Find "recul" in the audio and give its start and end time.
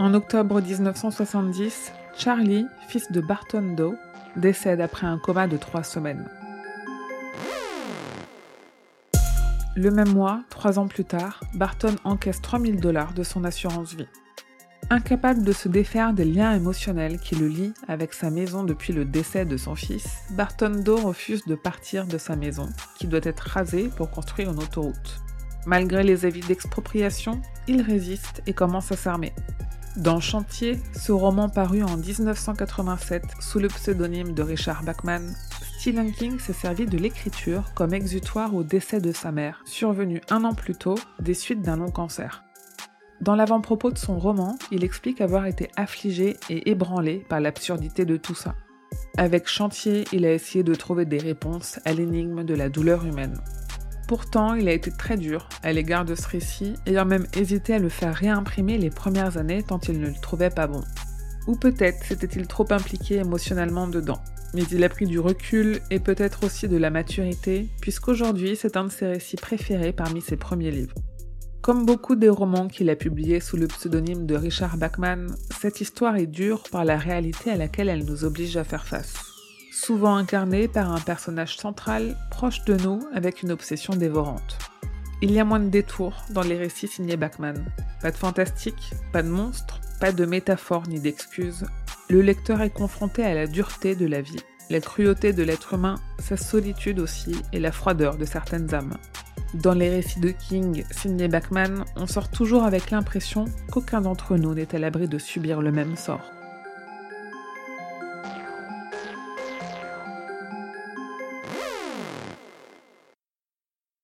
65.20-65.78